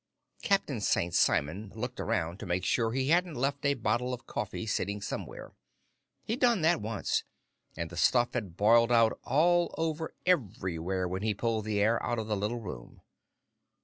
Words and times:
Captain 0.41 0.81
St. 0.81 1.13
Simon 1.13 1.71
looked 1.75 1.99
around 1.99 2.39
to 2.39 2.47
make 2.47 2.65
sure 2.65 2.91
he 2.91 3.09
hadn't 3.09 3.35
left 3.35 3.63
a 3.63 3.75
bottle 3.75 4.15
of 4.15 4.25
coffee 4.25 4.65
sitting 4.65 4.99
somewhere. 4.99 5.53
He'd 6.23 6.39
done 6.39 6.61
that 6.61 6.81
once, 6.81 7.23
and 7.77 7.91
the 7.91 7.95
stuff 7.97 8.33
had 8.33 8.57
boiled 8.57 8.91
out 8.91 9.19
all 9.23 9.75
over 9.77 10.15
everywhere 10.25 11.07
when 11.07 11.21
he 11.21 11.35
pulled 11.35 11.65
the 11.65 11.79
air 11.79 12.01
out 12.03 12.17
of 12.17 12.25
the 12.25 12.35
little 12.35 12.57
room. 12.57 13.01